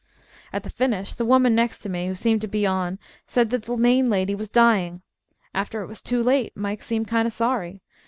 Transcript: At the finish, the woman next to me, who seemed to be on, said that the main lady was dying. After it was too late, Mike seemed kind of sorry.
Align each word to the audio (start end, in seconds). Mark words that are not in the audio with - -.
At 0.51 0.63
the 0.63 0.71
finish, 0.71 1.13
the 1.13 1.25
woman 1.25 1.53
next 1.53 1.77
to 1.83 1.89
me, 1.89 2.07
who 2.07 2.15
seemed 2.15 2.41
to 2.41 2.47
be 2.47 2.65
on, 2.65 2.97
said 3.27 3.51
that 3.51 3.61
the 3.65 3.77
main 3.77 4.09
lady 4.09 4.33
was 4.33 4.49
dying. 4.49 5.03
After 5.53 5.83
it 5.83 5.87
was 5.87 6.01
too 6.01 6.23
late, 6.23 6.57
Mike 6.57 6.81
seemed 6.81 7.07
kind 7.07 7.27
of 7.27 7.33
sorry. 7.33 7.83